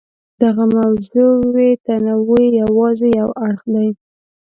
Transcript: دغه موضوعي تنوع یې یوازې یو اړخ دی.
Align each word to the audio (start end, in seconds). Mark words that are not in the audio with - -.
دغه 0.41 0.63
موضوعي 0.77 1.71
تنوع 1.85 2.39
یې 2.43 2.47
یوازې 2.61 3.07
یو 3.19 3.29
اړخ 3.45 3.61
دی. 3.73 3.89